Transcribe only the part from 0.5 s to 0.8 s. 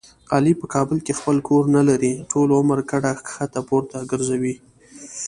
په